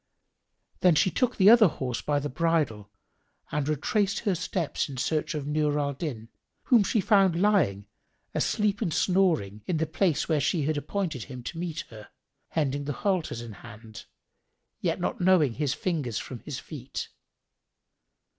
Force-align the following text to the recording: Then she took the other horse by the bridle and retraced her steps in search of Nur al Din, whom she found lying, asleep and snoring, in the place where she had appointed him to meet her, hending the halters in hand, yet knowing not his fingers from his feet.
Then 0.79 0.95
she 0.95 1.11
took 1.11 1.35
the 1.35 1.51
other 1.51 1.67
horse 1.67 2.01
by 2.01 2.17
the 2.17 2.27
bridle 2.27 2.89
and 3.51 3.69
retraced 3.69 4.21
her 4.21 4.33
steps 4.33 4.89
in 4.89 4.97
search 4.97 5.35
of 5.35 5.45
Nur 5.45 5.77
al 5.77 5.93
Din, 5.93 6.29
whom 6.63 6.83
she 6.83 6.99
found 6.99 7.39
lying, 7.39 7.85
asleep 8.33 8.81
and 8.81 8.91
snoring, 8.91 9.61
in 9.67 9.77
the 9.77 9.85
place 9.85 10.27
where 10.27 10.41
she 10.41 10.63
had 10.63 10.75
appointed 10.75 11.25
him 11.25 11.43
to 11.43 11.59
meet 11.59 11.81
her, 11.91 12.09
hending 12.47 12.85
the 12.85 12.93
halters 13.05 13.41
in 13.41 13.51
hand, 13.53 14.05
yet 14.79 14.99
knowing 14.99 15.51
not 15.51 15.57
his 15.59 15.75
fingers 15.75 16.17
from 16.17 16.39
his 16.39 16.57
feet. 16.57 17.09